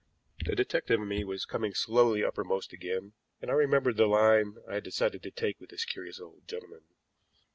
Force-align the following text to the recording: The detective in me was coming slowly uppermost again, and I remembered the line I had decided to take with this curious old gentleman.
The 0.43 0.55
detective 0.55 0.99
in 0.99 1.07
me 1.07 1.23
was 1.23 1.45
coming 1.45 1.75
slowly 1.75 2.23
uppermost 2.23 2.73
again, 2.73 3.13
and 3.39 3.51
I 3.51 3.53
remembered 3.53 3.97
the 3.97 4.07
line 4.07 4.55
I 4.67 4.73
had 4.73 4.83
decided 4.83 5.21
to 5.21 5.29
take 5.29 5.59
with 5.59 5.69
this 5.69 5.85
curious 5.85 6.19
old 6.19 6.47
gentleman. 6.47 6.81